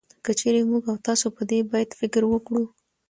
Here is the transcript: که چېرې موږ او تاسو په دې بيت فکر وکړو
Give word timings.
که 0.23 0.31
چېرې 0.39 0.61
موږ 0.69 0.83
او 0.91 0.97
تاسو 1.07 1.27
په 1.35 1.41
دې 1.49 1.59
بيت 1.71 1.89
فکر 1.99 2.21
وکړو 2.27 2.63